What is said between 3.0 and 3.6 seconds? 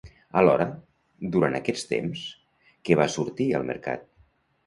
va sortir